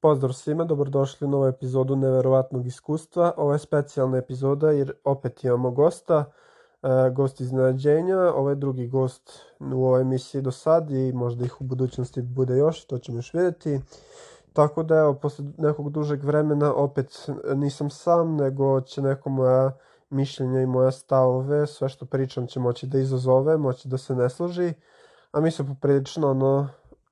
[0.00, 3.32] Pozdrav svima, dobrodošli u novu epizodu Neverovatnog iskustva.
[3.36, 6.24] Ovo je specijalna epizoda jer opet imamo gosta,
[6.82, 8.18] e, gost iznenađenja.
[8.18, 9.30] Ovo je drugi gost
[9.60, 13.34] u ovoj emisiji do sad i možda ih u budućnosti bude još, to ćemo još
[13.34, 13.80] vidjeti.
[14.52, 19.72] Tako da evo, posle nekog dužeg vremena opet nisam sam, nego će neko moja
[20.10, 24.30] mišljenja i moja stavove, sve što pričam će moći da izazove, moći da se ne
[24.30, 24.72] složi,
[25.32, 26.68] a mi se poprilično ono,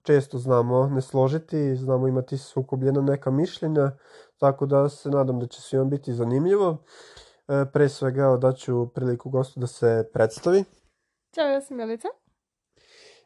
[0.07, 3.91] često znamo ne složiti, znamo imati sukobljena neka mišljenja,
[4.39, 6.77] tako da se nadam da će svima biti zanimljivo.
[7.49, 10.65] E, pre svega daću priliku gostu da se predstavi.
[11.35, 12.09] Ćao, ja sam Jelica.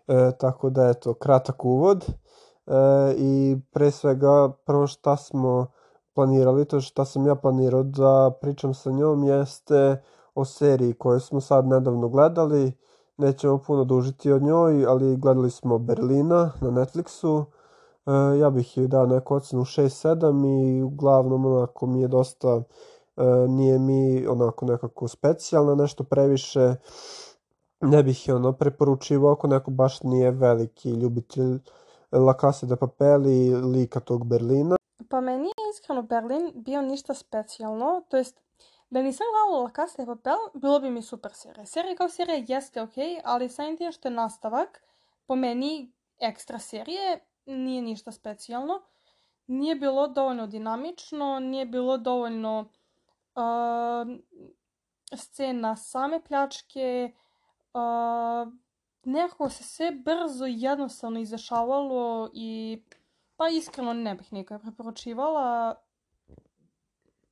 [0.09, 2.05] E, tako da eto, kratak uvod.
[2.07, 2.13] E,
[3.17, 5.73] I pre svega prvo šta smo
[6.15, 10.03] planirali, to šta sam ja planirao da pričam sa njom jeste
[10.35, 12.73] o seriji koju smo sad nedavno gledali.
[13.21, 17.45] Nećemo puno dužiti od njoj, ali gledali smo Berlina na Netflixu.
[18.07, 22.63] E, ja bih joj dao neku ocenu 6-7 i uglavnom onako mi je dosta,
[23.17, 26.75] e, nije mi onako nekako specijalna, nešto previše.
[27.81, 31.59] Ne bih je ono preporučivao ako neko baš nije veliki ljubitelj
[32.13, 34.77] La Casa de Papel i lika tog Berlina.
[35.09, 38.41] Pa meni je iskreno Berlin bio ništa specijalno, to jest
[38.91, 41.67] da nisam gledala La Casa de Papel, bilo bi mi super serija.
[41.67, 44.83] Serija kao serija jeste ok, ali samim tim što je nastavak,
[45.27, 48.83] po meni ekstra serije, nije ništa specijalno.
[49.47, 54.19] Nije bilo dovoljno dinamično, nije bilo dovoljno uh,
[55.17, 57.13] scena same pljačke,
[57.75, 58.53] uh,
[59.05, 62.83] nekako se sve brzo i jednostavno izdešavalo i
[63.37, 65.77] pa iskreno ne bih nikada preporučivala.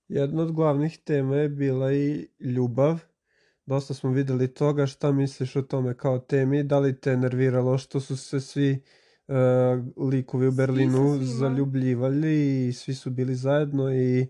[0.08, 3.00] Jedna od glavnih tema je bila i ljubav.
[3.66, 8.00] Dosta smo videli toga, šta misliš o tome kao temi, da li te nerviralo što
[8.00, 8.82] su se svi
[9.28, 9.34] uh,
[10.10, 14.26] likovi u Berlinu zaljubljivali i svi su bili zajedno i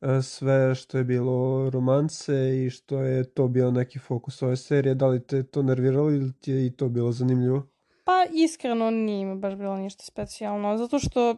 [0.00, 4.94] uh, sve što je bilo romance i što je to bio neki fokus ove serije,
[4.94, 7.66] da li te to nerviralo ili ti je i to bilo zanimljivo?
[8.04, 11.36] Pa iskreno nije mi baš bilo ništa specijalno, zato što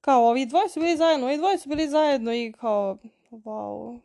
[0.00, 2.98] kao ovi dvoje su bili zajedno, ovi dvoje su bili zajedno i kao
[3.30, 3.98] wow.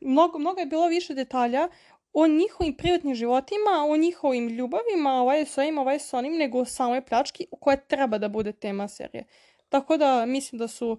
[0.00, 1.68] Mnogo, mnogo je bilo više detalja
[2.12, 6.64] o njihovim privatnim životima, o njihovim ljubavima, ovaj sa ovim, ovaj sa onim, nego o
[6.64, 9.24] samoj pljački koja treba da bude tema serije.
[9.68, 10.98] Tako da mislim da su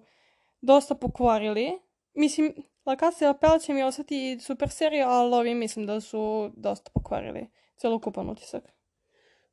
[0.60, 1.78] dosta pokvarili.
[2.14, 2.54] Mislim,
[2.86, 6.90] La Casa de Papel će mi ostati super serija, ali ovi mislim da su dosta
[6.94, 7.46] pokvarili
[7.76, 8.64] celokupan utisak.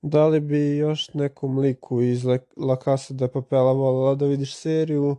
[0.02, 2.26] Da li bi još nekom liku iz
[2.58, 5.16] La Casa de Papela volila da vidiš seriju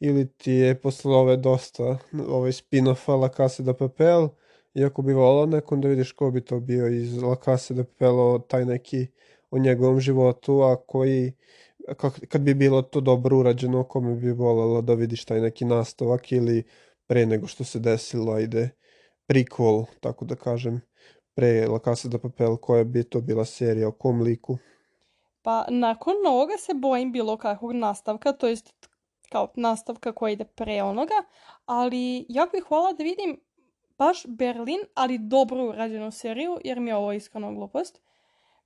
[0.00, 4.28] ili ti je posle ove dosta ovaj spin-offa La Casa de Papel
[4.74, 8.14] iako bi volao nekom da vidiš ko bi to bio iz La Casa de Papel
[8.48, 9.06] taj neki
[9.50, 11.32] o njegovom životu a koji
[12.28, 16.62] kad bi bilo to dobro urađeno kome bi volalo da vidiš taj neki nastavak ili
[17.06, 18.70] pre nego što se desilo ajde
[19.28, 20.80] prequel tako da kažem
[21.34, 24.58] pre La Casa de Papel, koja bi to bila serija, o kom liku?
[25.42, 28.88] Pa nakon ovoga se bojim bilo kakvog nastavka, to jest
[29.34, 31.14] kao nastavka koja ide pre onoga,
[31.66, 33.40] ali jako bih hvala da vidim
[33.98, 38.00] baš Berlin, ali dobro urađenu seriju, jer mi je ovo iskreno glupost.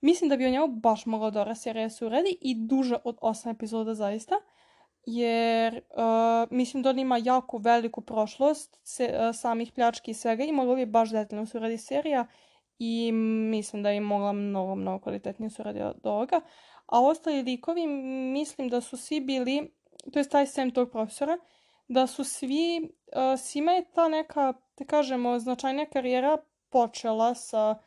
[0.00, 3.50] Mislim da bi o njemu baš mogla dobra serija se uredi i duža od 8
[3.50, 4.34] epizoda zaista,
[5.06, 10.44] jer uh, mislim da on ima jako veliku prošlost se, uh, samih pljački i svega
[10.44, 12.26] i mogla bi baš detaljno se uredi serija
[12.78, 13.12] i
[13.50, 16.40] mislim da je mogla mnogo, mnogo kvalitetnije suradi od ovoga.
[16.86, 17.86] A ostali likovi
[18.32, 19.70] mislim da su svi bili,
[20.12, 21.38] to je taj sem tog profesora,
[21.88, 26.38] da su svi, uh, svima je ta neka, da kažemo, značajnija karijera
[26.70, 27.78] počela sa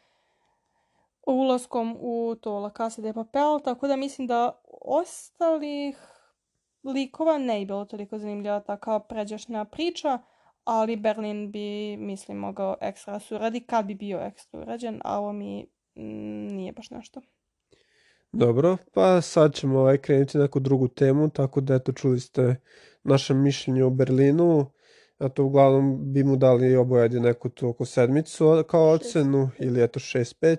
[1.28, 5.98] ulaskom u to La Casa de Papel, tako da mislim da ostalih
[6.84, 10.20] likova ne je bilo toliko zanimljiva ta kao pređašnja priča,
[10.64, 15.68] ali Berlin bi, mislim, mogao ekstra suradi kad bi bio ekstra urađen, a ovo mi
[15.96, 17.22] mm, nije baš nešto.
[18.34, 22.56] Dobro, pa sad ćemo ovaj krenuti neku drugu temu, tako da eto čuli ste
[23.04, 24.72] naše mišljenje o Berlinu,
[25.18, 30.00] a to uglavnom bi mu dali obojadi neku tu oko sedmicu kao ocenu, ili eto
[30.00, 30.58] 6-5.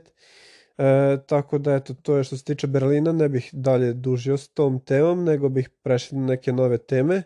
[0.79, 4.49] E, tako da eto to je što se tiče Berlina, ne bih dalje dužio s
[4.49, 7.23] tom temom, nego bih prešli na neke nove teme.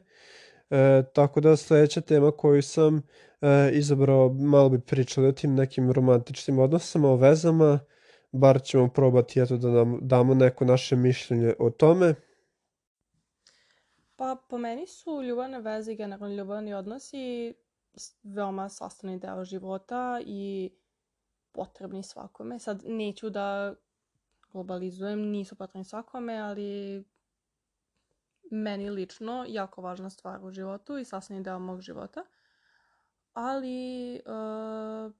[0.70, 3.02] E, tako da sledeća tema koju sam
[3.40, 7.80] e, izabrao, malo bi pričali o tim nekim romantičnim odnosama, o vezama,
[8.32, 12.14] bar ćemo probati eto, da nam damo neko naše mišljenje o tome.
[14.16, 17.54] Pa po meni su ljubavne veze i generalno ljubavni odnosi
[18.22, 20.70] veoma sastavni deo života i
[21.52, 22.58] potrebni svakome.
[22.58, 23.74] Sad neću da
[24.52, 27.04] globalizujem, nisu potrebni svakome, ali
[28.50, 32.24] meni lično jako važna stvar u životu i sasvim deo mog života.
[33.32, 35.12] Ali uh,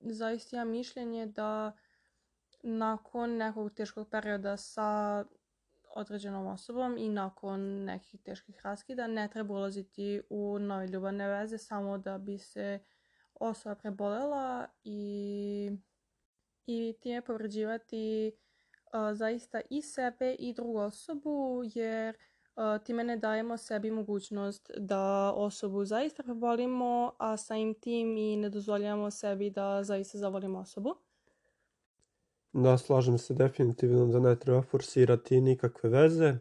[0.00, 1.72] zaista imam mišljenje da
[2.62, 5.24] nakon nekog teškog perioda sa
[5.96, 11.98] određenom osobom i nakon nekih teških raskida ne treba ulaziti u nove ljubavne veze samo
[11.98, 12.78] da bi se
[13.34, 15.70] osoba prebolela i,
[16.66, 22.16] i time povređivati uh, zaista i sebe i drugu osobu jer
[22.56, 28.50] uh, time ne dajemo sebi mogućnost da osobu zaista prebolimo, a samim tim i ne
[28.50, 31.05] dozvoljavamo sebi da zaista zavolimo osobu.
[32.56, 36.34] Da, slažem se definitivno da ne treba forsirati nikakve veze.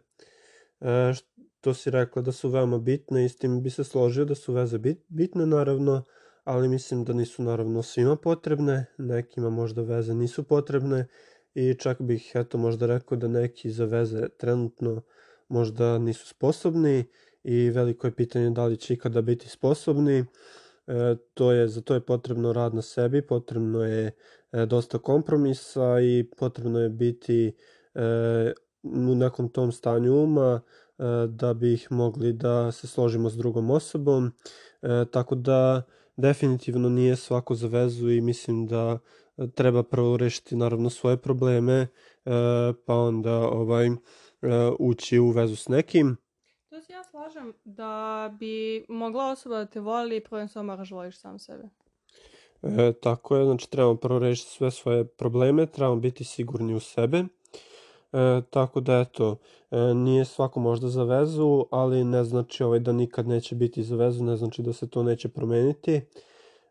[0.82, 4.36] E, što si rekla da su veoma bitne i s tim bi se složio da
[4.36, 6.04] su veze bit, bitne naravno,
[6.44, 11.08] ali mislim da nisu naravno svima potrebne, nekima možda veze nisu potrebne
[11.54, 15.02] i čak bih eto možda rekao da neki za veze trenutno
[15.48, 17.06] možda nisu sposobni
[17.44, 20.26] i veliko je pitanje da li će ikada biti sposobni.
[20.88, 24.12] E, to je, za to je potrebno rad na sebi, potrebno je
[24.52, 27.56] e, dosta kompromisa i potrebno je biti
[27.94, 28.54] e,
[28.84, 30.62] u nekom tom stanju uma
[31.28, 34.32] da bi ih mogli da se složimo s drugom osobom.
[35.12, 35.82] Tako da
[36.18, 39.00] definitivno nije svako za vezu i mislim da
[39.56, 41.88] treba prvo rešiti naravno svoje probleme,
[42.86, 43.90] pa onda ovaj
[44.80, 46.18] ući u vezu s nekim.
[46.86, 51.64] Se ja slažem da bi mogla osoba da te voli, prvenstveno moraš voliš sam sebe.
[52.64, 57.18] E, tako je, znači trebamo prvo rešiti sve svoje probleme, trebamo biti sigurni u sebe.
[57.18, 59.38] E, tako da eto,
[59.72, 63.96] e, nije svako možda za vezu, ali ne znači ovaj da nikad neće biti za
[63.96, 65.94] vezu, ne znači da se to neće promeniti.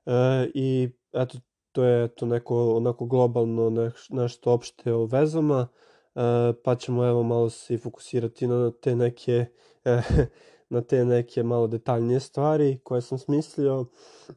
[0.06, 1.38] E, I eto,
[1.72, 5.69] to je to neko onako globalno neš, nešto opšte o vezama,
[6.14, 6.20] e,
[6.64, 9.46] pa ćemo evo malo se fokusirati na te neke
[10.70, 13.86] na te neke malo detaljnije stvari koje sam smislio.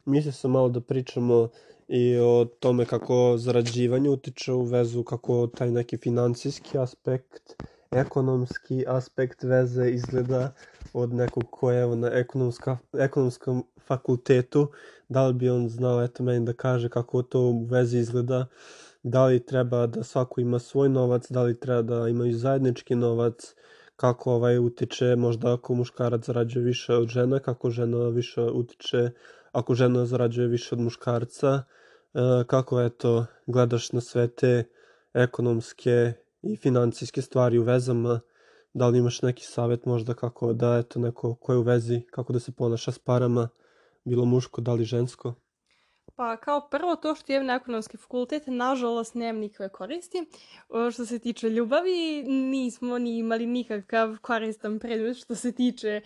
[0.05, 1.49] Mislio sam malo da pričamo
[1.87, 9.43] i o tome kako zarađivanje utiče u vezu, kako taj neki financijski aspekt, ekonomski aspekt
[9.43, 10.53] veze izgleda
[10.93, 14.67] od nekog ko je na ekonomska, ekonomskom fakultetu,
[15.09, 18.45] da li bi on znao eto meni da kaže kako to u vezi izgleda,
[19.03, 23.55] da li treba da svako ima svoj novac, da li treba da imaju zajednički novac,
[23.97, 29.11] kako ovaj utiče možda ako muškarac zarađuje više od žene, kako žena više utiče
[29.51, 31.63] ako žena zarađuje više od muškarca, e,
[32.47, 34.63] kako eto gledaš na sve te
[35.13, 38.19] ekonomske i financijske stvari u vezama,
[38.73, 42.33] da li imaš neki savet možda kako da eto neko ko je u vezi, kako
[42.33, 43.49] da se ponaša s parama,
[44.05, 45.33] bilo muško, da li žensko?
[46.17, 50.25] Pa kao prvo to što na ekonomski fakultet, nažalost nemam nikakve koristi.
[50.91, 56.01] Što se tiče ljubavi, nismo ni imali nikakav koristan predmet što se tiče e,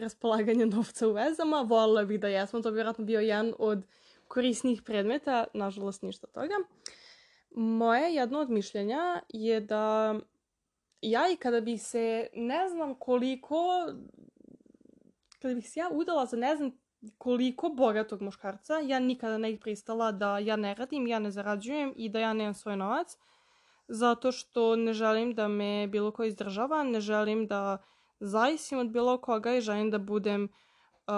[0.00, 1.60] raspolaganja novca u vezama.
[1.60, 3.86] Volila bih da jesmo, to bi vjerojatno bio jedan od
[4.26, 6.54] korisnih predmeta, nažalost ništa toga.
[7.50, 10.14] Moje jedno od mišljenja je da
[11.02, 13.86] ja i kada bih se ne znam koliko
[15.38, 16.87] kada bih se ja udala za ne znam
[17.18, 21.92] koliko bogatog muškarca, ja nikada ne ih pristala da ja ne radim, ja ne zarađujem
[21.96, 23.16] i da ja nemam svoj novac,
[23.88, 27.78] zato što ne želim da me bilo ko izdržava, ne želim da
[28.20, 31.14] zavisim od bilo koga i želim da budem uh,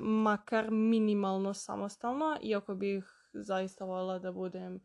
[0.00, 4.80] makar minimalno samostalna, iako bih zaista voljela da budem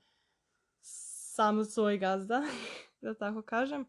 [0.81, 2.43] sam svoj gazda,
[3.01, 3.85] da tako kažem.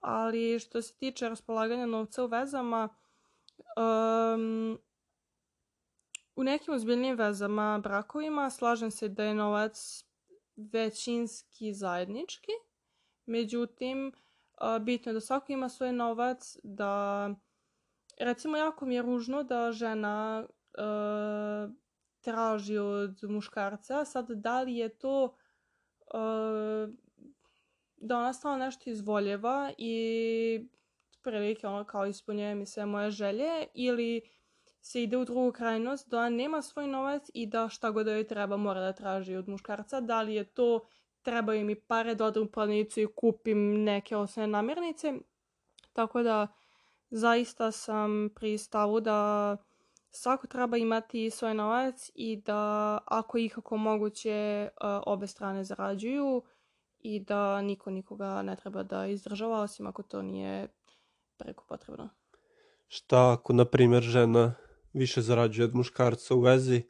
[0.00, 2.88] Ali što se tiče raspolaganja novca u vezama,
[3.76, 4.78] um,
[6.36, 10.04] U nekim ozbiljnim vezama, brakovima, slažem se da je novac
[10.56, 12.52] većinski zajednički,
[13.26, 14.12] međutim,
[14.80, 17.30] bitno je da svako ima svoj novac, da
[18.18, 21.74] recimo jako mi je ružno da žena uh,
[22.20, 26.94] traži od muškarca, sad da li je to uh,
[27.96, 30.68] da ona stalo nešto izvoljeva i
[31.22, 34.35] prilike ono kao ispunjuje mi sve moje želje ili
[34.86, 38.26] se ide u drugu krajnost, da nema svoj novac i da šta god da joj
[38.26, 40.00] treba mora da traži od muškarca.
[40.00, 40.80] Da li je to
[41.22, 45.12] trebaju mi pare da odem u planicu i kupim neke osnovne namirnice.
[45.92, 46.48] Tako da
[47.10, 49.56] zaista sam pri stavu da
[50.10, 54.68] svako treba imati svoj novac i da ako ikako moguće
[55.06, 56.42] obe strane zarađuju
[56.98, 60.68] i da niko nikoga ne treba da izdržava osim ako to nije
[61.36, 62.08] preko potrebno.
[62.88, 64.54] Šta ako, na primjer, žena
[64.96, 66.82] više zarađuje od muškarca u vezi,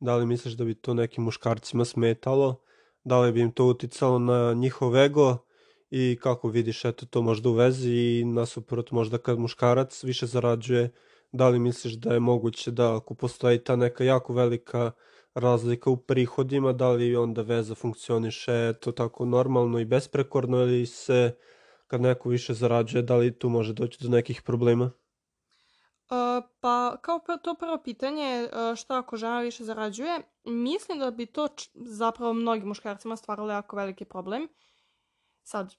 [0.00, 2.60] da li misliš da bi to nekim muškarcima smetalo,
[3.04, 5.36] da li bi im to uticalo na njihov ego?
[5.90, 7.90] I kako vidiš eto to možda u vezi?
[7.90, 10.90] I nasuprot možda kad muškarac više zarađuje,
[11.32, 14.92] da li misliš da je moguće da ako postoji ta neka jako velika
[15.34, 21.36] razlika u prihodima, da li onda veza funkcioniše to tako normalno i besprekorno ili se
[21.86, 24.90] kad neko više zarađuje, da li tu može doći do nekih problema?
[26.10, 31.26] Uh, pa kao to prvo pitanje, uh, šta ako žena više zarađuje, mislim da bi
[31.26, 34.48] to zapravo mnogim muškarcima stvaralo jako veliki problem.
[35.42, 35.74] Sad,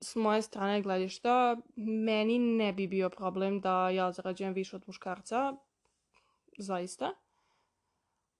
[0.00, 5.54] s moje strane gledišta, meni ne bi bio problem da ja zarađujem više od muškarca,
[6.58, 7.10] zaista.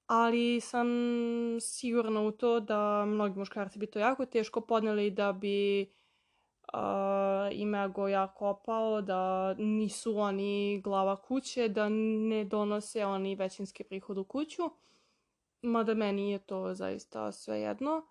[0.07, 0.89] Ali sam
[1.61, 5.91] sigurna u to da mnogi muškarci bi to jako teško podneli da bi
[6.75, 13.85] uh, im ego jako opao, da nisu oni glava kuće, da ne donose oni većinski
[13.85, 14.63] prihod u kuću.
[15.63, 18.03] Mada meni je to zaista svejedno.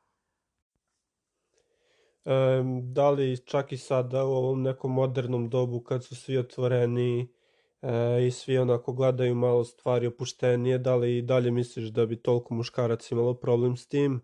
[2.25, 7.34] E, da li čak i sada u ovom nekom modernom dobu kad su svi otvoreni
[7.82, 12.15] e, i svi onako gledaju malo stvari opuštenije, da li i dalje misliš da bi
[12.15, 14.22] toliko muškarac imalo problem s tim?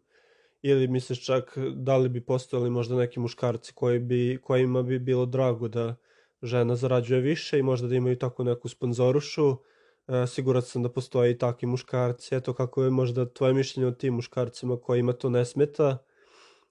[0.61, 5.25] Ili misliš čak da li bi postojali možda neki muškarci koji bi, kojima bi bilo
[5.25, 5.95] drago da
[6.43, 9.55] žena zarađuje više i možda da imaju tako neku sponzorušu?
[10.07, 12.35] E, siguran sam da postoje i takvi muškarci.
[12.35, 15.97] Eto kako je možda tvoje mišljenje o tim muškarcima kojima to ne smeta?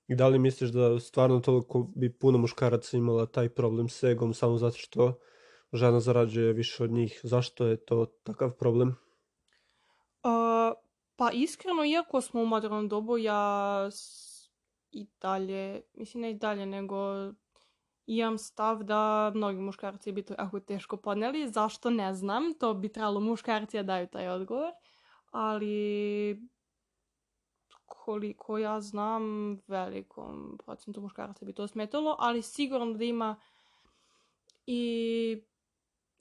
[0.08, 4.34] I da li misliš da stvarno toliko bi puno muškaraca imala taj problem s egom
[4.34, 5.18] samo zato što
[5.72, 7.20] žena zarađuje više od njih?
[7.22, 8.96] Zašto je to takav problem?
[11.18, 13.88] Pa iskreno, iako smo u modernom dobu, ja
[14.90, 16.96] i dalje, mislim ne i dalje, nego
[18.06, 21.48] imam stav da mnogi muškarci bi to jako teško podneli.
[21.48, 24.72] Zašto ne znam, to bi trebalo muškarci da daju taj odgovor.
[25.30, 26.38] Ali
[27.86, 33.36] koliko ja znam, velikom procentu muškaraca bi to smetalo, ali sigurno da ima
[34.66, 35.42] i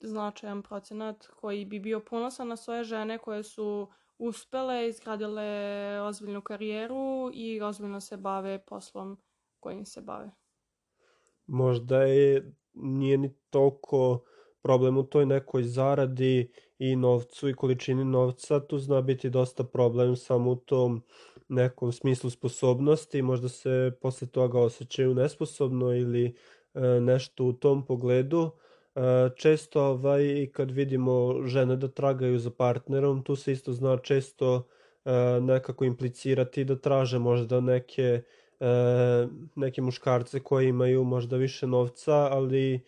[0.00, 7.30] značajan procenat koji bi bio ponosan na svoje žene koje su uspele, izgradile ozbiljnu karijeru
[7.34, 9.18] i ozbiljno se bave poslom
[9.60, 10.30] kojim se bave.
[11.46, 14.24] Možda je, nije ni toliko
[14.62, 20.16] problem u toj nekoj zaradi i novcu i količini novca, tu zna biti dosta problem
[20.16, 21.02] samo u tom
[21.48, 26.36] nekom smislu sposobnosti, možda se posle toga osjećaju nesposobno ili
[26.74, 28.50] e, nešto u tom pogledu.
[28.98, 34.66] E, često ovaj, kad vidimo žene da tragaju za partnerom, tu se isto zna često
[35.04, 38.22] e, nekako implicirati da traže možda neke,
[39.54, 42.80] neke muškarce koji imaju možda više novca, ali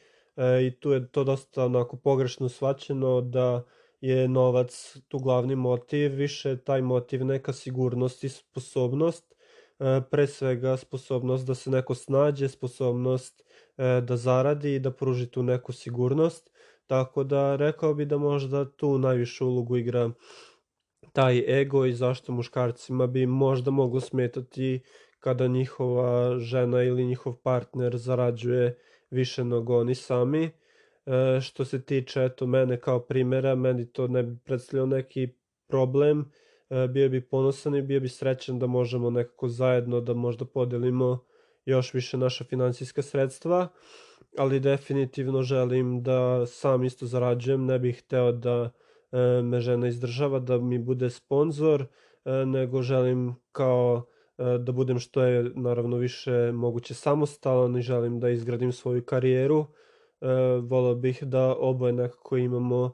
[0.63, 3.63] i tu je to dosta onako pogrešno svaćeno da
[4.01, 9.35] je novac tu glavni motiv, više taj motiv neka sigurnost i sposobnost,
[9.79, 13.45] e, pre svega sposobnost da se neko snađe, sposobnost
[13.81, 16.51] e, da zaradi i da pruži tu neku sigurnost,
[16.87, 20.11] tako da rekao bi da možda tu najvišu ulogu igra
[21.13, 24.81] taj ego i zašto muškarcima bi možda moglo smetati
[25.19, 28.79] kada njihova žena ili njihov partner zarađuje
[29.11, 30.51] više nego oni sami.
[31.07, 35.29] E, što se tiče eto mene kao primjera, meni to ne bi predstavljao neki
[35.69, 36.31] problem,
[36.71, 41.25] e, bio bi ponosan i bio bi srećan da možemo nekako zajedno da možda podelimo
[41.71, 43.69] još više naša financijska sredstva,
[44.39, 48.71] ali definitivno želim da sam isto zarađujem, ne bih hteo da
[49.13, 51.87] e, me žena izdržava, da mi bude sponsor,
[52.47, 54.07] nego želim kao
[54.59, 59.67] da budem što je naravno više moguće samostalan i želim da izgradim svoju karijeru.
[60.21, 60.27] E,
[60.63, 62.93] volao bih da oboje nekako imamo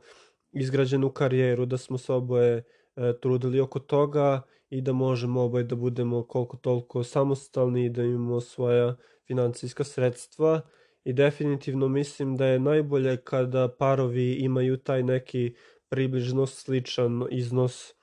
[0.52, 2.64] izgrađenu karijeru, da smo se oboje
[2.96, 8.02] e, trudili oko toga i da možemo oboje da budemo koliko toliko samostalni i da
[8.02, 8.96] imamo svoja
[9.26, 10.60] financijska sredstva
[11.04, 15.54] i definitivno mislim da je najbolje kada parovi imaju taj neki
[15.88, 17.94] približno sličan iznos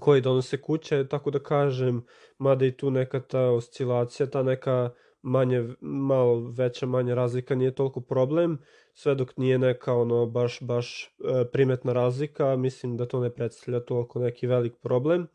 [0.00, 2.04] koji donose kuće, tako da kažem,
[2.38, 4.90] mada i tu neka ta oscilacija, ta neka
[5.22, 8.58] manje, malo veća, manja razlika nije toliko problem,
[8.94, 13.80] sve dok nije neka ono baš, baš e, primetna razlika, mislim da to ne predstavlja
[13.80, 15.26] toliko neki velik problem.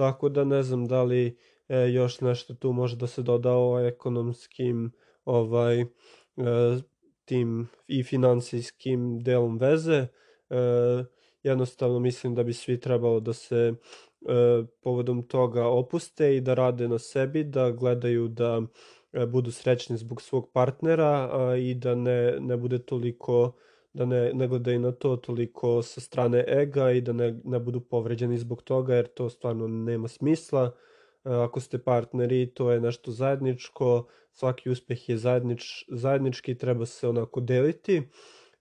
[0.00, 1.36] Tako da ne znam da li
[1.68, 4.92] e, još nešto tu može da se doda o ekonomskim
[5.24, 5.86] ovaj, e,
[7.24, 9.96] tim i finansijskim delom veze.
[9.96, 10.06] E,
[11.42, 13.74] jednostavno mislim da bi svi trebalo da se e,
[14.82, 18.62] povodom toga opuste i da rade na sebi, da gledaju da
[19.12, 23.52] E, budu srećni zbog svog partnera a, i da ne, ne bude toliko
[23.92, 27.80] da ne, ne gledaju na to toliko sa strane ega i da ne, ne budu
[27.80, 30.72] povređeni zbog toga jer to stvarno nema smisla
[31.24, 37.40] ako ste partneri, to je nešto zajedničko, svaki uspeh je zajednič, zajednički, treba se onako
[37.40, 38.02] deliti,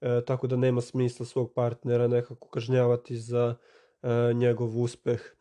[0.02, 3.56] e, tako da nema smisla svog partnera nekako kažnjavati za
[4.04, 5.36] e, njegov uspeh.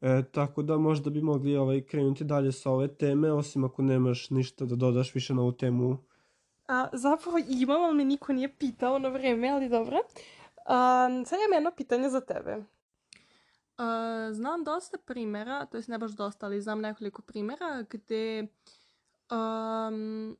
[0.00, 4.30] E, tako da možda bi mogli ovaj, krenuti dalje sa ove teme, osim ako nemaš
[4.30, 5.98] ništa da dodaš više na ovu temu.
[6.70, 9.98] A, zapravo imam, ali me niko nije pitao na vreme, ali dobro.
[10.66, 12.64] A, sad imam jedno pitanje za tebe.
[13.76, 18.46] A, znam dosta primjera, to jest ne baš dosta, ali znam nekoliko primjera gde
[19.30, 20.36] um,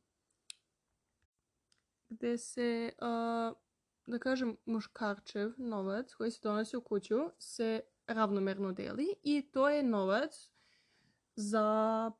[2.09, 3.57] gde se, uh,
[4.07, 9.83] da kažem, muškarčev novac koji se donosi u kuću se ravnomerno deli i to je
[9.83, 10.51] novac
[11.37, 12.11] za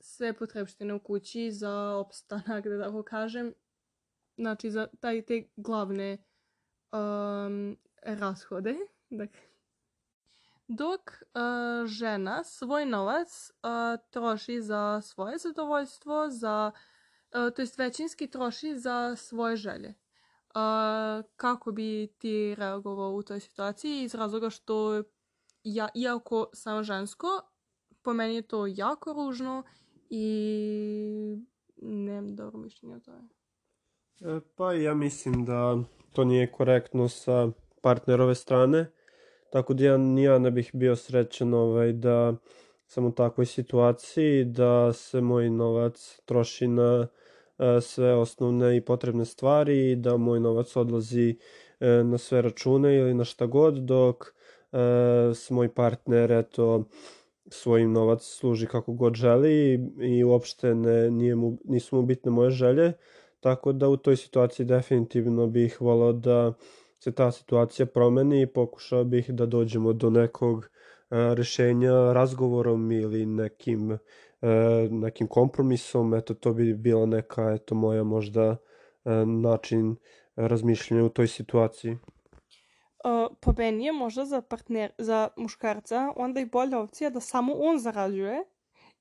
[0.00, 3.54] sve potrebštine u kući, za opstanak, da tako kažem,
[4.36, 6.18] znači za taj, te glavne
[6.92, 8.76] um, rashode.
[9.10, 9.40] Dakle,
[10.68, 18.30] dok uh, žena svoj novac uh, troši za svoje zadovoljstvo, za, uh, to jest većinski
[18.30, 19.94] troši za svoje želje.
[20.48, 25.02] Uh, kako bi ti reagovao u toj situaciji iz razloga što
[25.64, 27.26] ja, iako sam žensko,
[28.02, 29.62] po meni je to jako ružno
[30.10, 31.38] i
[31.82, 33.28] nemam dobro mišljenje o tome.
[34.20, 35.78] E, pa ja mislim da
[36.12, 37.48] to nije korektno sa
[37.82, 38.90] partnerove strane,
[39.50, 42.34] tako da ja, ja ne bih bio srećan ovaj, da
[42.86, 47.08] sam u takvoj situaciji, da se moj novac troši na
[47.58, 51.38] e, sve osnovne i potrebne stvari, da moj novac odlazi
[51.80, 54.24] e, na sve račune ili na šta god, dok
[54.72, 54.78] e,
[55.50, 56.84] moj partner, eto,
[57.50, 62.50] svojim novac služi kako god želi i uopšte ne, nije mu, nisu mu bitne moje
[62.50, 62.92] želje,
[63.40, 66.52] tako da u toj situaciji definitivno bih volao da
[66.98, 70.68] se ta situacija promeni i pokušao bih da dođemo do nekog e,
[71.34, 73.98] rešenja razgovorom ili nekim, e,
[74.90, 78.56] nekim kompromisom, eto to bi bila neka, eto moja možda
[79.04, 79.96] e, način
[80.36, 81.96] razmišljanja u toj situaciji
[83.40, 87.78] po meni je možda za partner, za muškarca onda i bolja opcija da samo on
[87.78, 88.44] zarađuje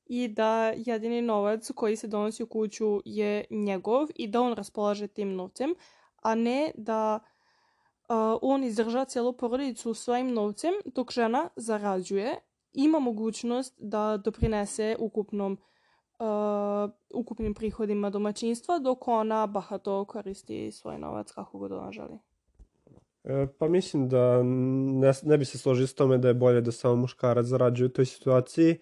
[0.05, 5.07] i da jedini novac koji se donosi u kuću je njegov i da on raspolaže
[5.07, 5.75] tim novcem,
[6.21, 12.35] a ne da uh, on izdrža cijelu porodicu svojim novcem dok žena zarađuje,
[12.73, 15.57] ima mogućnost da doprinese ukupnom
[16.19, 22.19] uh, ukupnim prihodima domaćinstva dok ona bahato koristi svoj novac kako god ona želi.
[23.29, 26.71] E, pa mislim da ne, ne bi se složio s tome da je bolje da
[26.71, 28.77] samo muškarac zarađuje u toj situaciji,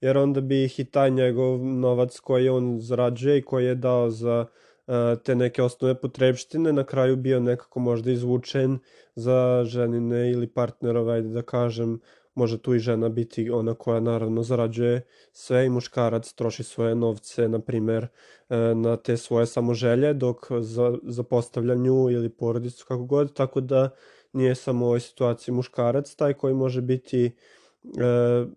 [0.00, 4.10] jer onda bi ih i taj njegov novac koji on zarađuje i koji je dao
[4.10, 4.46] za
[4.86, 8.78] uh, te neke osnove potrebštine na kraju bio nekako možda izvučen
[9.14, 12.00] za ženine ili partnerove, da kažem,
[12.38, 17.48] može tu i žena biti ona koja naravno zarađuje sve i muškarac troši svoje novce,
[17.48, 18.06] na primer,
[18.48, 23.90] e, na te svoje samoželje, dok za, za postavljanju ili porodicu kako god, tako da
[24.32, 27.30] nije samo u ovoj situaciji muškarac taj koji može biti e,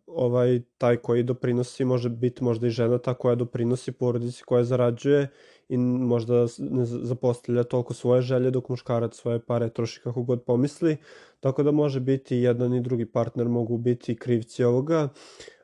[0.07, 5.29] ovaj taj koji doprinosi može biti možda i žena ta koja doprinosi porodici koja zarađuje
[5.71, 10.97] i možda ne zapostavlja toliko svoje želje dok muškarac svoje pare troši kako god pomisli.
[11.39, 15.09] Tako da može biti jedan i drugi partner mogu biti krivci ovoga,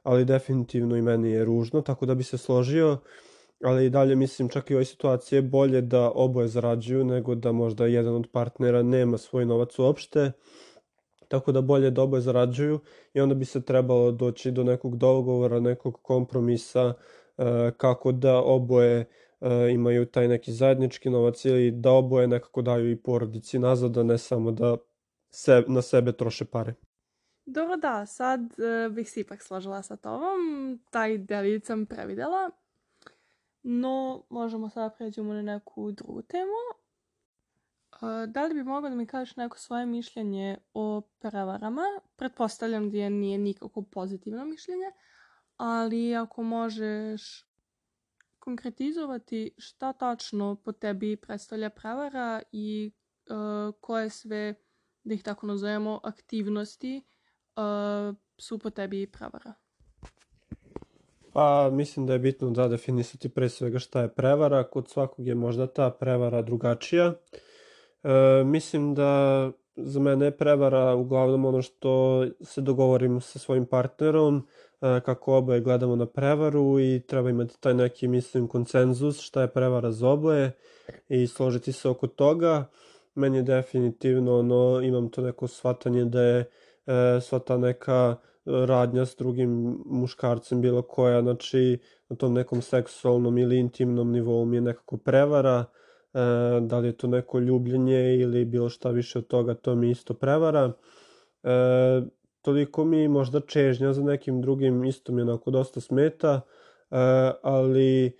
[0.03, 2.97] ali definitivno i meni je ružno, tako da bi se složio,
[3.63, 7.35] ali i dalje mislim čak i u ovoj situaciji je bolje da oboje zarađuju nego
[7.35, 10.31] da možda jedan od partnera nema svoj novac uopšte,
[11.27, 12.79] tako da bolje da oboje zarađuju
[13.13, 16.93] i onda bi se trebalo doći do nekog dogovora, nekog kompromisa
[17.37, 19.05] e, kako da oboje
[19.41, 24.03] e, imaju taj neki zajednički novac ili da oboje nekako daju i porodici nazad, a
[24.03, 24.77] ne samo da
[25.29, 26.73] se, na sebe troše pare.
[27.45, 32.49] Dobro da, sad uh, bih se ipak složila sa tobom, taj delić sam previdela,
[33.63, 36.59] no možemo sada pređemo na neku drugu temu.
[38.01, 41.83] Uh, da li bi mogao da mi kažeš neko svoje mišljenje o prevarama?
[42.15, 44.91] Pretpostavljam da je nije nikako pozitivno mišljenje,
[45.57, 47.46] ali ako možeš
[48.47, 52.91] konkretizovati šta tačno po tebi predstavlja prevara i
[53.29, 54.55] uh, koje sve
[55.03, 57.01] da ih tako nazovemo, aktivnosti
[57.55, 59.53] uh, su po tebi prevara?
[61.33, 65.35] Pa mislim da je bitno da definisati pre svega šta je prevara, kod svakog je
[65.35, 67.13] možda ta prevara drugačija.
[68.03, 74.47] E, mislim da za mene je prevara uglavnom ono što se dogovorimo sa svojim partnerom,
[74.81, 79.47] e, kako oboje gledamo na prevaru i treba imati taj neki, mislim, konsenzus šta je
[79.47, 80.51] prevara za oboje
[81.09, 82.65] i složiti se oko toga.
[83.15, 89.05] Meni je definitivno ono, imam to neko shvatanje da je e, sva ta neka radnja
[89.05, 94.61] s drugim muškarcem bilo koja, znači na tom nekom seksualnom ili intimnom nivou mi je
[94.61, 95.65] nekako prevara,
[96.61, 100.13] da li je to neko ljubljenje ili bilo šta više od toga, to mi isto
[100.13, 100.73] prevara.
[101.43, 102.01] E,
[102.41, 106.41] toliko mi možda čežnja za nekim drugim isto mi onako dosta smeta,
[106.91, 106.97] e,
[107.41, 108.11] ali e,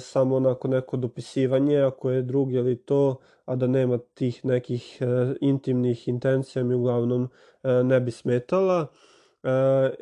[0.00, 5.34] samo onako neko dopisivanje, ako je drugi ili to, a da nema tih nekih e,
[5.40, 7.28] intimnih intencija mi uglavnom
[7.62, 8.86] e, ne bi smetala.
[9.42, 9.48] E,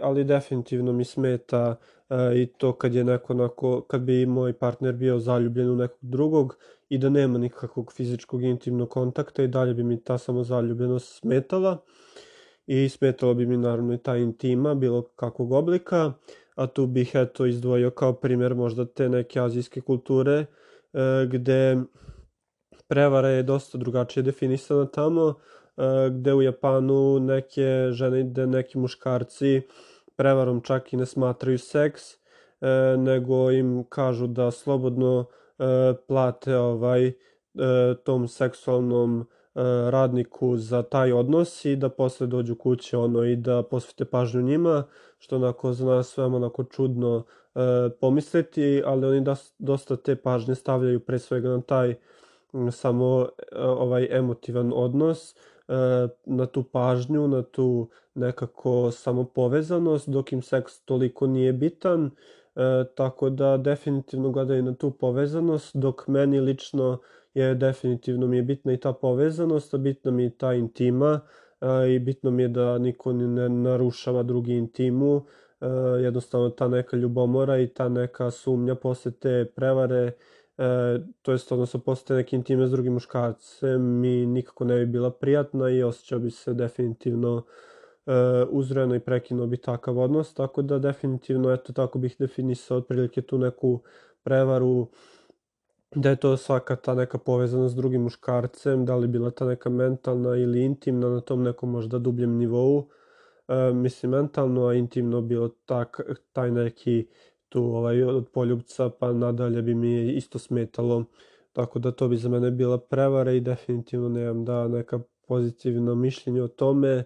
[0.01, 1.77] ali definitivno mi smeta
[2.11, 5.99] e, i to kad je neko onako, kad bi moj partner bio zaljubljen u nekog
[6.01, 6.57] drugog
[6.89, 11.79] i da nema nikakvog fizičkog intimnog kontakta i dalje bi mi ta samozaljubljenost smetala
[12.67, 16.13] i smetalo bi mi naravno i ta intima bilo kakvog oblika,
[16.55, 20.47] a tu bih eto izdvojio kao primjer možda te neke azijske kulture
[20.93, 21.77] e, gde
[22.89, 25.35] prevara je dosta drugačije definisana tamo,
[26.11, 29.63] gde u Japanu neke žene i neki muškarci
[30.17, 32.17] prevarom čak i ne smatraju seks, e,
[32.99, 35.65] nego im kažu da slobodno e,
[36.07, 37.13] plate ovaj
[38.05, 39.27] tom seksualnom
[39.91, 44.85] radniku za taj odnos i da posle dođu kuće ono i da posvete pažnju njima,
[45.19, 47.25] što onako za nas veoma onako čudno
[48.01, 49.25] pomisliti, ali oni
[49.59, 51.95] dosta te pažnje stavljaju pre svega na taj
[52.71, 55.60] samo ovaj emotivan odnos E,
[56.27, 62.11] na tu pažnju, na tu nekako samopovezanost, dok im seks toliko nije bitan,
[62.57, 66.99] e, tako da definitivno gledaju na tu povezanost, dok meni lično
[67.35, 71.21] je definitivno mi je bitna i ta povezanost, a bitna mi je ta intima
[71.61, 75.23] e, i bitno mi je da niko ne narušava drugi intimu,
[75.61, 75.67] e,
[76.03, 80.13] jednostavno ta neka ljubomora i ta neka sumnja posle te prevare
[80.61, 85.11] e, to jest odnosno posle neke intime s drugim muškarcem mi nikako ne bi bila
[85.11, 87.43] prijatna i osjećao bi se definitivno
[88.07, 88.13] e,
[88.51, 93.39] uzreno i prekinuo bi takav odnos, tako da definitivno eto tako bih definisao otprilike tu
[93.39, 93.81] neku
[94.23, 94.89] prevaru
[95.95, 99.71] da je to svaka ta neka povezanost s drugim muškarcem, da li bila ta neka
[99.71, 102.89] mentalna ili intimna na tom nekom možda dubljem nivou,
[103.49, 106.01] e, mislim mentalno, a intimno bilo tak,
[106.33, 107.07] taj neki
[107.51, 111.05] tu ovaj, od poljubca pa nadalje bi mi isto smetalo.
[111.53, 116.43] Tako da to bi za mene bila prevara i definitivno nemam da neka pozitivno mišljenje
[116.43, 117.05] o tome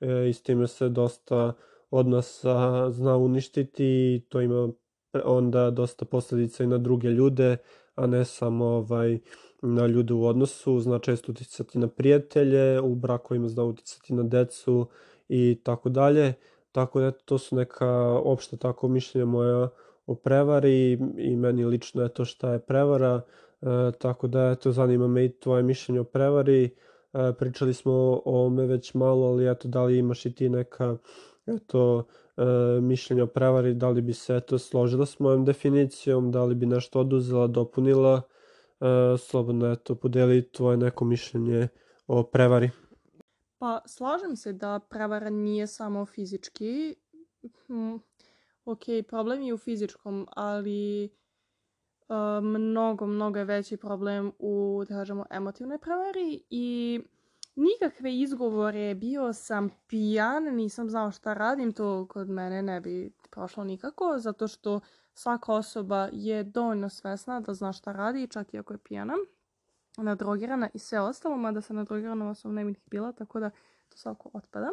[0.00, 1.52] e, i s time se dosta
[1.90, 4.68] odnosa zna uništiti i to ima
[5.24, 7.56] onda dosta posledica i na druge ljude,
[7.94, 9.18] a ne samo ovaj,
[9.62, 14.86] na ljude u odnosu, zna često uticati na prijatelje, u brakovima zna uticati na decu
[15.28, 16.34] i tako dalje.
[16.72, 17.90] Tako da to su neka
[18.24, 19.68] opšta tako mišljenja moja
[20.06, 23.20] o prevari i meni lično je to šta je prevara,
[23.62, 23.66] e,
[23.98, 26.70] tako da eto zanima me i tvoje mišljenje o prevari.
[27.12, 27.92] E, pričali smo
[28.24, 30.96] o ome već malo, ali eto da li imaš i ti neka
[31.46, 32.04] eto
[32.36, 32.42] e,
[32.80, 36.66] mišljenja o prevari, da li bi se eto složila s mojom definicijom, da li bi
[36.66, 38.22] nešto oduzela, dopunila,
[38.80, 38.84] e,
[39.18, 41.68] slobodno eto podeli tvoje neko mišljenje
[42.06, 42.70] o prevari.
[43.62, 46.94] Pa slažem se da prevara nije samo fizički.
[47.66, 47.96] Hm,
[48.64, 51.10] ok, problem je u fizičkom, ali
[52.08, 57.00] uh, mnogo, mnogo je veći problem u, da kažemo, emotivnoj prevari i
[57.54, 63.64] nikakve izgovore, bio sam pijan, nisam znao šta radim, to kod mene ne bi prošlo
[63.64, 64.80] nikako, zato što
[65.14, 69.14] svaka osoba je dovoljno svesna da zna šta radi, čak i ako je pijana,
[69.96, 73.50] nadrogirana i sve ostalo, mada sa nadrogiranom osobom ne bih bila, tako da
[73.88, 74.70] to svako otpada.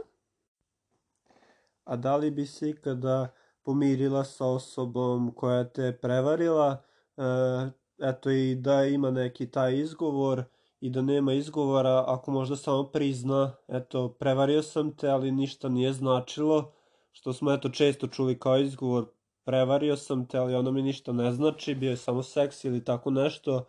[1.84, 3.28] A da li bi se ikada
[3.64, 6.84] pomirila sa osobom koja te prevarila,
[7.18, 7.24] e,
[7.98, 10.44] eto i da ima neki taj izgovor
[10.82, 15.94] i da nema izgovora, ako možda samo prizna, eto, prevario sam te, ali ništa nije
[15.94, 16.72] značilo,
[17.12, 19.06] što smo eto često čuli kao izgovor,
[19.44, 23.12] prevario sam te, ali ono mi ništa ne znači, bio je samo seks ili tako
[23.12, 23.66] nešto,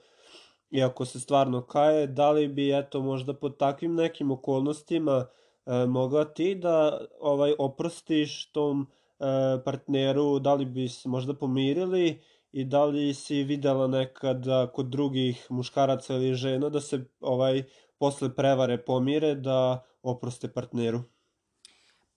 [0.70, 5.26] i ako se stvarno kaje, da li bi eto možda pod takvim nekim okolnostima
[5.66, 8.86] e, mogla ti da ovaj oprostiš tom
[9.20, 14.86] E, partneru, da li bi se možda pomirili i da li si videla nekada kod
[14.86, 17.62] drugih muškaraca ili žena da se ovaj
[17.98, 21.02] posle prevare pomire da oproste partneru?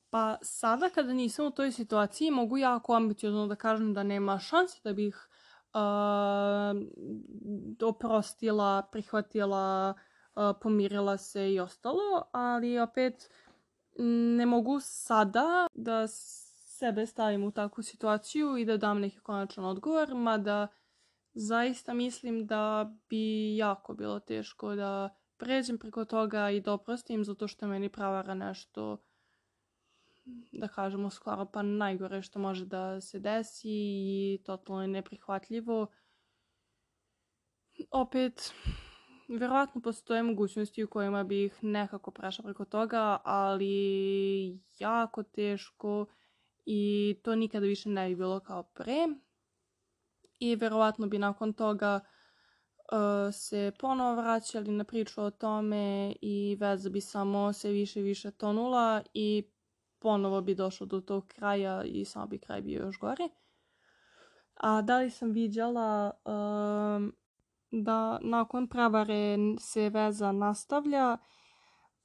[0.10, 4.80] Pa sada kada nisam u toj situaciji mogu jako ambiciozno da kažem da nema šanse
[4.84, 5.28] da bih
[7.82, 9.94] oprostila, prihvatila,
[10.36, 13.30] uh, pomirila se i ostalo, ali opet
[14.38, 20.16] ne mogu sada da sebe stavim u takvu situaciju i da dam neki konačan odgovor,
[20.16, 20.68] mada
[21.34, 27.48] zaista mislim da bi jako bilo teško da pređem preko toga i da oprostim zato
[27.48, 28.98] što meni pravara nešto
[30.52, 35.88] da kažemo, skoro pa najgore što može da se desi i totalno je neprihvatljivo.
[37.92, 38.54] Opet,
[39.28, 46.06] verovatno postoje mogućnosti u kojima bih nekako prešla preko toga, ali jako teško
[46.66, 49.08] i to nikada više ne bi bilo kao pre.
[50.40, 56.90] I verovatno bi nakon toga uh, se ponovo vraćali na priču o tome i veza
[56.90, 59.53] bi samo se više i više tonula i
[60.04, 63.30] ponovo bi došlo do tog kraja i samo bi kraj bio još gori.
[64.56, 67.14] A da li sam viđala um,
[67.72, 71.18] da nakon prevare se veza nastavlja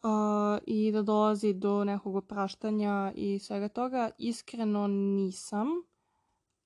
[0.03, 4.11] uh, i da dolazi do nekog opraštanja i svega toga.
[4.19, 5.69] Iskreno nisam,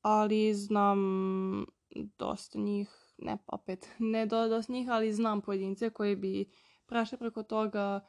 [0.02, 1.00] ali znam
[2.18, 6.50] dosta njih, ne opet, ne dosta njih, ali znam pojedince koji bi
[6.86, 8.00] prešli preko toga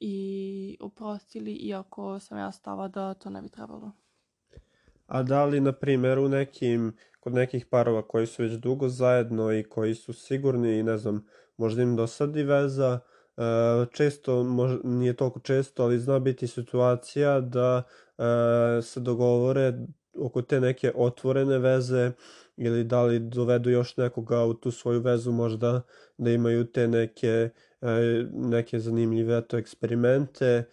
[0.00, 3.92] i oprostili, iako sam ja stava da to ne bi trebalo.
[5.06, 9.52] A da li, na primjer, u nekim, kod nekih parova koji su već dugo zajedno
[9.52, 13.00] i koji su sigurni i ne znam, možda im dosadi veza,
[13.36, 13.42] e,
[13.92, 17.82] često, možda, nije toliko često, ali zna biti situacija da
[18.18, 19.72] e, se dogovore
[20.18, 22.12] oko te neke otvorene veze
[22.56, 25.82] ili da li dovedu još nekoga u tu svoju vezu možda
[26.18, 30.64] da imaju te neke e, neke zanimljive eto eksperimente.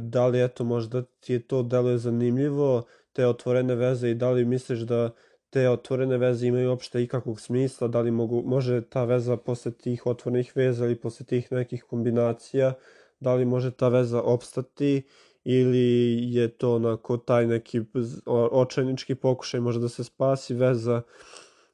[0.00, 4.44] Da li eto možda ti je to deluje zanimljivo te otvorene veze i da li
[4.44, 5.10] misliš da
[5.50, 10.06] te otvorene veze imaju uopšte ikakvog smisla, da li mogu, može ta veza posle tih
[10.06, 12.74] otvorenih veza ili posle tih nekih kombinacija,
[13.20, 15.02] da li može ta veza opstati
[15.50, 17.80] ili je to onako taj neki
[18.50, 21.02] očajnički pokušaj može da se spasi veza,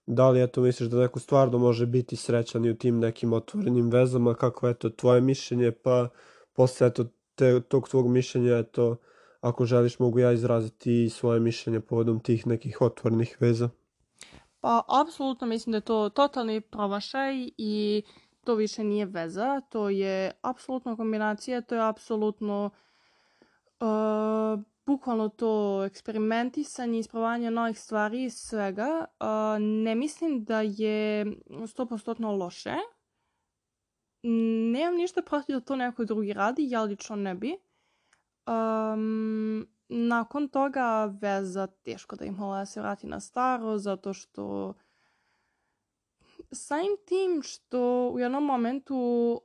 [0.06, 3.90] da li eto misliš da neko stvarno može biti srećan i u tim nekim otvorenim
[3.90, 6.08] vezama, kako je to tvoje mišljenje, pa
[6.52, 8.96] posle eto te, tog tvog mišljenja eto
[9.40, 13.68] ako želiš mogu ja izraziti svoje mišljenje povodom tih nekih otvornih veza.
[14.60, 18.02] Pa, apsolutno mislim da je to totalni promašaj i
[18.44, 22.84] to više nije veza, to je apsolutno kombinacija, to je apsolutno uh,
[24.86, 29.04] bukvalno to eksperimentisanje, ispravanje novih stvari i svega.
[29.20, 29.26] Uh,
[29.60, 32.74] ne mislim da je 100% loše.
[34.72, 37.56] Nemam ništa protiv da to neko drugi radi, ja lično ne bi.
[38.46, 44.74] Um, nakon toga veza teško da im da se vrati na staro zato što
[46.52, 49.40] samim tim što u jednom momentu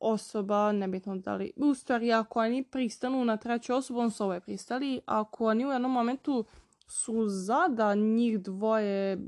[0.00, 4.40] osoba, nebitno da li, u stvari ako oni pristanu na treću osobu, on su ove
[4.40, 6.44] pristali, ako oni u jednom momentu
[6.88, 9.18] su za da njih dvoje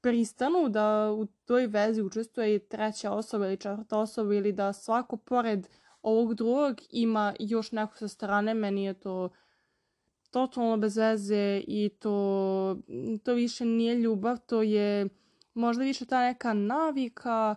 [0.00, 5.16] pristanu da u toj vezi učestvuje i treća osoba ili četvrta osoba ili da svako
[5.16, 5.68] pored
[6.02, 9.28] ovog drugog ima još neko sa strane, meni je to
[10.30, 12.76] totalno bez veze i to,
[13.22, 15.08] to više nije ljubav, to je
[15.54, 17.54] možda više ta neka navika,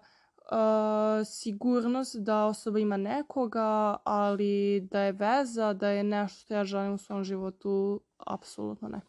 [1.26, 6.94] sigurnost da osoba ima nekoga, ali da je veza, da je nešto što ja želim
[6.94, 9.02] u svom životu, apsolutno ne.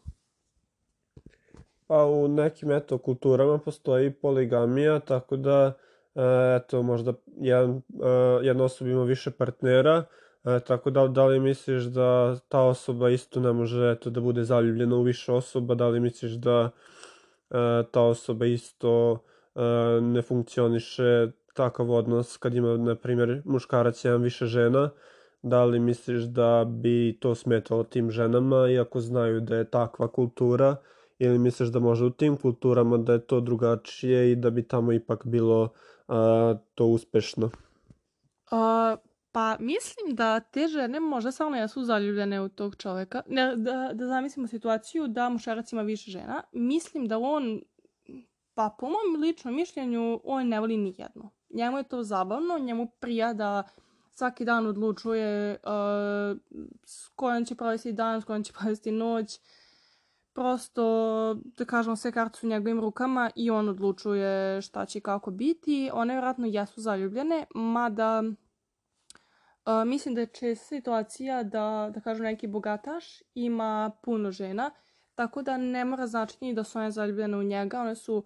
[1.87, 5.73] Pa u nekim eto kulturama postoji poligamija, tako da
[6.15, 8.09] E, eto, možda jedan, e,
[8.45, 10.05] jedna osoba ima više partnera,
[10.43, 14.43] e, tako da, da li misliš da ta osoba isto ne može eto, da bude
[14.43, 16.69] zaljubljena u više osoba, da li misliš da
[17.91, 19.19] ta osoba isto
[20.01, 24.89] ne funkcioniše takav odnos kad ima, na primjer, muškarac jedan više žena,
[25.41, 30.75] da li misliš da bi to smetalo tim ženama, iako znaju da je takva kultura,
[31.19, 34.91] ili misliš da može u tim kulturama da je to drugačije i da bi tamo
[34.91, 35.69] ipak bilo
[36.07, 37.49] a, to uspešno?
[38.51, 38.95] A,
[39.31, 43.21] pa mislim da te žene možda samo jesu zaljubljene u tog čoveka.
[43.27, 46.43] Ne, da, da zamislimo situaciju da mušarac ima više žena.
[46.51, 47.61] Mislim da on,
[48.59, 51.29] pa po mom ličnom mišljenju, on ne voli ni jednu.
[51.49, 53.63] Njemu je to zabavno, njemu prija da
[54.11, 56.37] svaki dan odlučuje uh,
[56.83, 59.39] s kojom će provesti dan, s kojom će provesti noć
[60.33, 60.83] prosto,
[61.57, 65.89] da kažemo, sve karte su u njegovim rukama i on odlučuje šta će kako biti.
[65.93, 72.47] One vjerojatno jesu zaljubljene, mada uh, mislim da je česta situacija da, da kažem, neki
[72.47, 74.71] bogataš ima puno žena,
[75.15, 78.23] tako da ne mora značiti da su one zaljubljene u njega, one su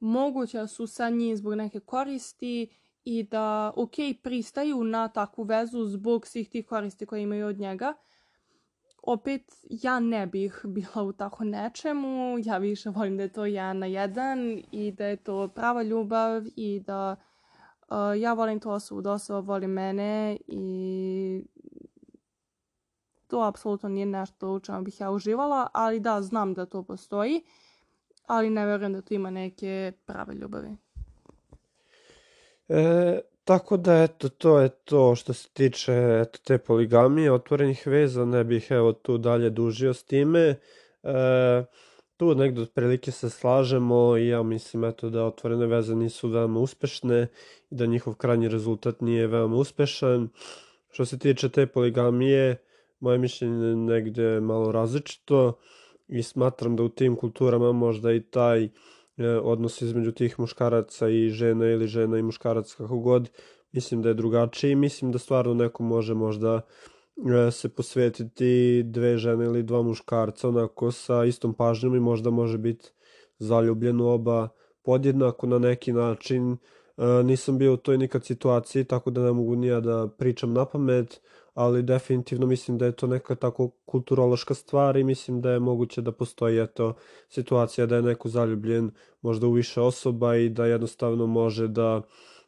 [0.00, 2.68] moguće da su sa njim zbog neke koristi
[3.04, 7.94] i da, ok, pristaju na takvu vezu zbog svih tih koristi koje imaju od njega,
[9.02, 13.78] opet ja ne bih bila u tako nečemu, ja više volim da je to jedan
[13.78, 17.16] na jedan i da je to prava ljubav i da
[17.88, 21.44] uh, ja volim to osobu da osoba voli mene i
[23.26, 27.42] to apsolutno nije nešto u čemu bih ja uživala, ali da, znam da to postoji,
[28.28, 30.76] ali ne verujem da tu ima neke prave ljubavi.
[32.68, 38.24] E, tako da, eto, to je to što se tiče eto, te poligamije, otvorenih veza,
[38.24, 40.56] ne bih evo tu dalje dužio s time.
[41.02, 41.64] E,
[42.16, 47.26] tu negdje otprilike se slažemo i ja mislim eto da otvorene veze nisu veoma uspešne
[47.70, 50.28] i da njihov krajnji rezultat nije veoma uspešan.
[50.90, 52.56] Što se tiče te poligamije,
[53.00, 55.58] moje mišljenje je negde malo različito
[56.08, 58.70] i smatram da u tim kulturama možda i taj e,
[59.28, 63.30] odnos između tih muškaraca i žena ili žena i muškarac kako god,
[63.72, 64.74] mislim da je drugačiji.
[64.74, 66.60] Mislim da stvarno neko može možda
[67.26, 72.58] E, se posvetiti dve žene ili dva muškarca onako sa istom pažnjom i možda može
[72.58, 72.90] biti
[73.38, 74.48] zaljubljen u oba
[74.82, 76.52] podjednako na neki način.
[76.52, 76.58] E,
[77.24, 81.20] nisam bio u toj nikad situaciji, tako da ne mogu nija da pričam na pamet,
[81.58, 86.02] ali definitivno mislim da je to neka tako kulturološka stvar i mislim da je moguće
[86.02, 86.94] da postoji eto
[87.28, 88.90] situacija da je neko zaljubljen
[89.22, 92.02] možda u više osoba i da jednostavno može da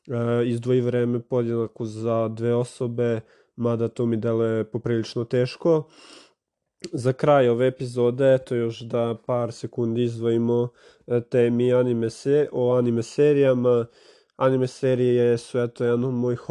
[0.09, 3.21] e, izdvoji vreme podjednako za dve osobe,
[3.57, 5.89] mada to mi deluje poprilično teško.
[6.93, 10.69] Za kraj ove epizode, eto još da par sekundi izdvojimo
[11.07, 13.87] e, temi anime se, o anime serijama.
[14.37, 16.51] Anime serije su eto jedan od mojih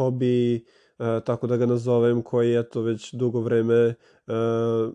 [1.00, 3.94] e, tako da ga nazovem, koji eto već dugo vreme e,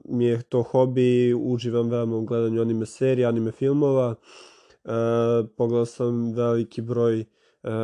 [0.06, 4.16] mi je to hobi, uživam veoma u gledanju anime serija, anime filmova.
[5.58, 7.26] Pogledao sam veliki broj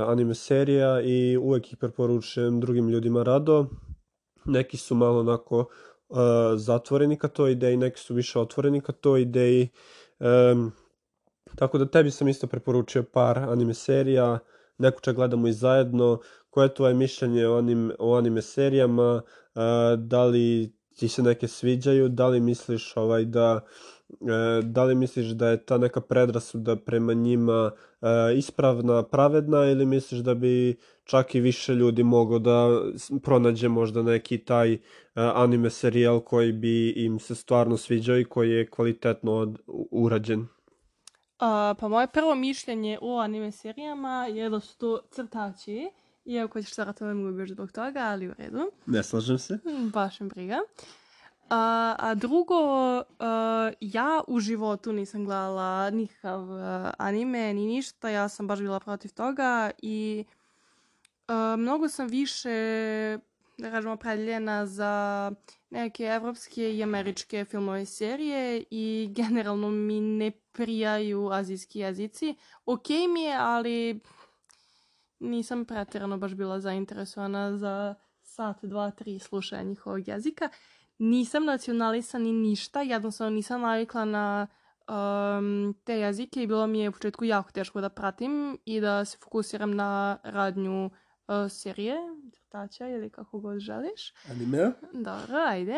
[0.07, 3.67] anime serija i uvek ih preporučujem drugim ljudima rado
[4.45, 5.59] neki su malo onako
[6.09, 6.17] uh,
[6.55, 9.69] zatvoreni ka toj ideji, neki su više otvoreni ka toj ideji.
[10.19, 10.71] Um,
[11.55, 14.39] tako da tebi sam isto preporučio par anime serija,
[14.77, 16.19] neko čak gledamo i zajedno.
[16.51, 19.21] Koje je tvoje mišljenje o, anim, o anime serijama?
[19.97, 22.09] Da li ti se neke sviđaju?
[22.09, 23.61] Da li misliš ovaj da
[24.11, 29.85] E, da li misliš da je ta neka predrasuda prema njima e, ispravna, pravedna ili
[29.85, 32.67] misliš da bi čak i više ljudi moglo da
[33.23, 34.79] pronađe možda neki taj e,
[35.15, 39.53] anime serijal koji bi im se stvarno sviđao i koji je kvalitetno
[39.91, 40.39] urađen?
[40.41, 45.89] Uh, pa moje prvo mišljenje o anime serijama je da su to crtači,
[46.25, 48.71] iako ćeš sada to ne mogu zbog toga, ali u redu.
[48.85, 49.59] Ne slažem se.
[49.93, 50.59] Baš mi briga.
[51.49, 53.05] A, a drugo, uh,
[53.81, 59.13] ja u životu nisam gledala nikakav uh, anime ni ništa, ja sam baš bila protiv
[59.13, 60.25] toga i
[61.27, 62.49] uh, mnogo sam više,
[63.57, 65.31] da kažemo, opredeljena za
[65.69, 72.35] neke evropske i američke filmove serije i generalno mi ne prijaju azijski jezici.
[72.65, 73.99] Ok mi je, ali
[75.21, 80.49] nisam pretjerano baš bila zainteresovana za sat, dva, tri slušanja njihovog jezika
[81.01, 84.47] nisam nacionalista ni ništa, jednostavno nisam navikla na
[84.87, 89.05] um, te jezike i bilo mi je u početku jako teško da pratim i da
[89.05, 90.91] se fokusiram na radnju uh,
[91.49, 91.95] serije,
[92.33, 94.13] crtača ili kako god želiš.
[94.29, 94.71] Anime?
[94.93, 95.75] Dobro, ajde.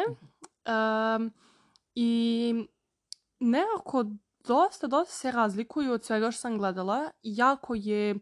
[0.67, 1.31] Um,
[1.95, 2.53] I
[3.39, 4.05] nekako
[4.47, 7.11] dosta, dosta se razlikuju od svega što sam gledala.
[7.21, 8.15] Jako je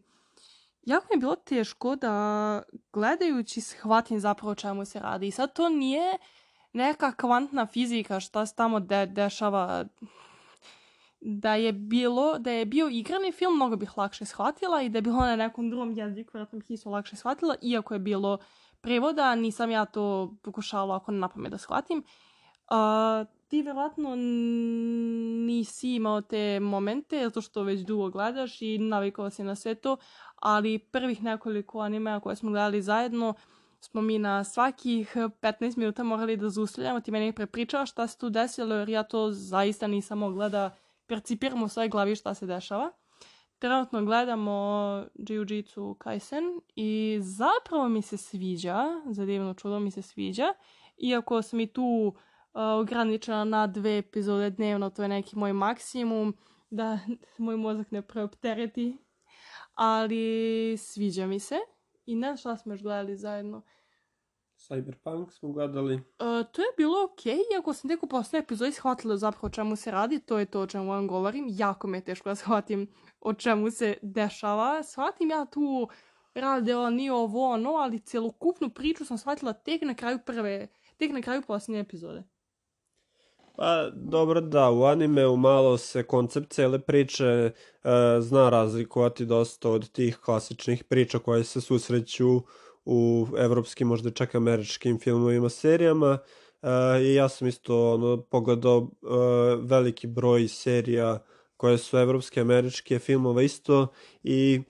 [0.84, 2.62] jako mi je bilo teško da
[2.94, 5.28] gledajući shvatim zapravo čemu se radi.
[5.28, 6.18] I sad to nije
[6.74, 9.86] neka kvantna fizika šta se tamo de dešava
[11.22, 15.02] da je bilo, da je bio igrani film, mnogo bih lakše shvatila i da je
[15.02, 18.38] bilo na nekom drugom jeziku, vjerojatno bih isto lakše shvatila, iako je bilo
[18.82, 22.04] prevoda, nisam ja to pokušala ako na pamet da shvatim.
[22.72, 24.16] Uh, ti vjerojatno
[25.46, 29.98] nisi imao te momente, zato što već dugo gledaš i navikao si na sve to,
[30.36, 33.34] ali prvih nekoliko animea koje smo gledali zajedno,
[33.80, 37.00] smo mi na svakih 15 minuta morali da zustavljamo.
[37.00, 40.76] Ti meni prepričao šta se tu desilo, jer ja to zaista nisam mogla da
[41.08, 42.92] percipiram u svojoj glavi šta se dešava.
[43.60, 44.52] Trenutno gledamo
[45.16, 46.44] Jiu-Jitsu Kaisen
[46.76, 50.54] i zapravo mi se sviđa, za divno čudo mi se sviđa,
[50.98, 52.22] iako sam i tu uh,
[52.54, 56.38] ograničena na dve epizode dnevno, to je neki moj maksimum,
[56.70, 57.00] da
[57.38, 58.98] moj mozak ne preoptereti,
[59.74, 61.56] ali sviđa mi se.
[62.06, 63.62] I ne šta smo još gledali zajedno.
[64.58, 65.96] Cyberpunk smo gledali.
[65.96, 66.02] Uh,
[66.52, 69.76] to je bilo okej, okay, iako sam tek u posljednoj epizodi shvatila zapravo o čemu
[69.76, 71.46] se radi, to je to o čemu vam govorim.
[71.50, 72.88] Jako me je teško da shvatim
[73.20, 74.84] o čemu se dešava.
[74.84, 75.88] Shvatim ja tu
[76.34, 80.68] rade oni ovo ono, ali celokupnu priču sam shvatila tek na kraju prve,
[80.98, 82.24] tek na kraju posljednje epizode.
[83.56, 87.52] Pa, dobro da, u animeu malo se koncept cele priče e,
[88.20, 92.42] zna razlikovati dosta od tih klasičnih priča koje se susreću
[92.86, 96.18] u evropskim, možda čak američkim filmovima, serijama.
[97.02, 98.90] i ja sam isto ono, pogledao uh,
[99.62, 101.20] veliki broj serija
[101.58, 103.88] koje su evropske, američke, filmova isto
[104.24, 104.62] i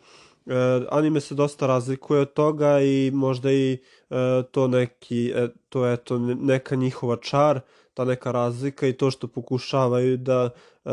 [0.46, 0.54] uh,
[0.90, 3.78] anime se dosta razlikuje od toga i možda i
[4.10, 4.18] uh,
[4.52, 7.60] to neki, e, to je to neka njihova čar,
[7.94, 10.50] ta neka razlika i to što pokušavaju da
[10.86, 10.92] uh,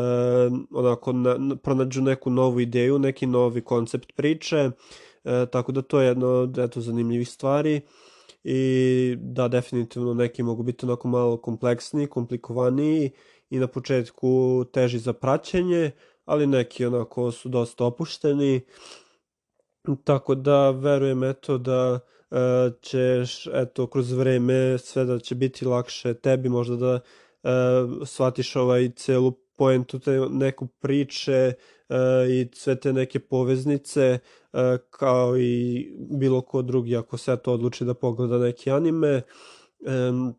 [0.71, 6.07] onako na, pronađu neku novu ideju, neki novi koncept priče, uh, tako da to je
[6.07, 7.81] jedno od eto, zanimljivih stvari
[8.43, 13.11] i da definitivno neki mogu biti onako malo kompleksniji, komplikovaniji
[13.49, 15.91] i na početku teži za praćenje,
[16.25, 18.61] ali neki onako su dosta opušteni.
[20.03, 21.99] Tako da verujem eto da
[22.81, 26.99] ćeš eto kroz vreme sve da će biti lakše tebi možda da
[27.43, 31.53] uh, shvatiš ovaj celu poentu te neku priče
[31.89, 31.95] uh,
[32.29, 34.19] i sve te neke poveznice
[34.53, 34.59] uh,
[34.89, 35.85] kao i
[36.19, 39.21] bilo ko drugi ako se to odluči da pogleda neki anime.
[39.79, 40.35] Um,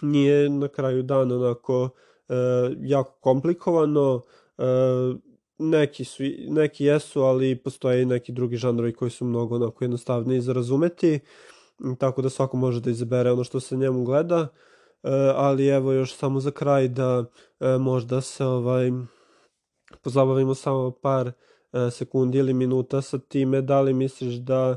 [0.00, 4.64] nije na kraju dana onako uh, jako komplikovano uh,
[5.62, 10.40] neki su neki jesu ali postoje i neki drugi žanrovi koji su mnogo onako jednostavniji
[10.40, 11.20] za razumeti
[11.98, 14.48] tako da svako može da izabere ono što se njemu gleda
[15.02, 17.24] E, ali evo još samo za kraj da
[17.60, 18.90] e, možda se ovaj
[20.02, 21.32] pozabavimo samo par
[21.72, 24.76] e, sekundi ili minuta sa time da li misliš da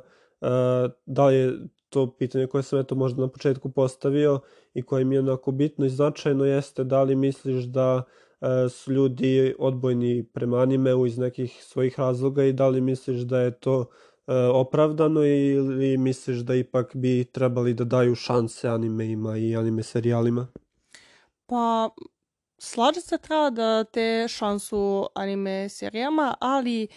[1.05, 1.53] da li je
[1.89, 4.39] to pitanje koje sam eto možda na početku postavio
[4.73, 8.03] i koje mi je onako bitno i značajno jeste da li misliš da
[8.69, 13.59] su ljudi odbojni prema animeu iz nekih svojih razloga i da li misliš da je
[13.59, 13.85] to
[14.27, 20.47] E, opravdano ili misliš da ipak bi trebali da daju šanse animeima i anime serijalima?
[21.45, 21.89] Pa,
[22.57, 26.87] slažem se treba da te šansu anime serijama, ali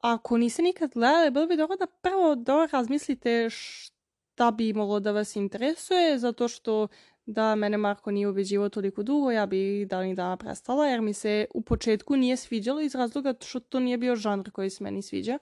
[0.00, 5.12] ako niste nikad gledali, bilo bi dobro da prvo dobro razmislite šta bi moglo da
[5.12, 6.88] vas interesuje, zato što
[7.26, 11.12] da mene Marko nije ubeđivao toliko dugo, ja bi da ni dana prestala, jer mi
[11.12, 15.02] se u početku nije sviđalo iz razloga što to nije bio žanr koji se meni
[15.02, 15.38] sviđa.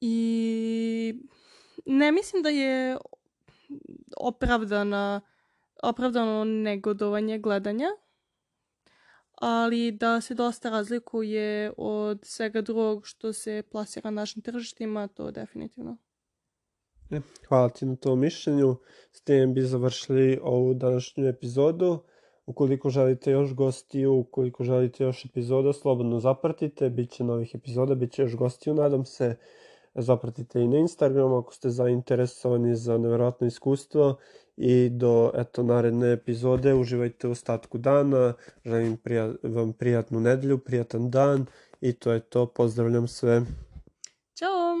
[0.00, 1.14] I
[1.86, 2.96] ne mislim da je
[4.16, 5.20] opravdana,
[5.82, 7.88] opravdano negodovanje gledanja,
[9.34, 15.30] ali da se dosta razlikuje od svega drugog što se plasira na našim tržištima, to
[15.30, 15.96] definitivno.
[17.48, 18.76] Hvala ti na tom mišljenju.
[19.12, 21.98] S tim bi završili ovu današnju epizodu.
[22.46, 26.90] Ukoliko želite još gostiju, ukoliko želite još epizoda, slobodno zapratite.
[26.90, 29.36] Biće novih epizoda, biće još gostiju, nadam se.
[29.94, 34.16] Zapratite i na Instagramu ako ste zainteresovani za nevjerojatno iskustvo.
[34.56, 36.74] I do eto naredne epizode.
[36.74, 38.34] Uživajte u ostatku dana.
[38.64, 41.46] Želim prija, vam prijatnu nedelju prijatan dan.
[41.80, 42.46] I to je to.
[42.46, 43.42] Pozdravljam sve.
[44.34, 44.74] Ćao